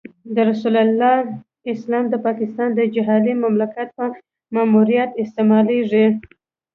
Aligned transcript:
د 0.35 0.37
رسول 0.49 0.75
الله 0.85 1.15
اسلام 1.73 2.05
د 2.09 2.15
پاکستان 2.25 2.69
د 2.75 2.79
جعلي 2.95 3.33
مملکت 3.45 3.87
په 3.97 4.05
ماموریت 4.55 5.09
استعمالېږي. 5.23 6.05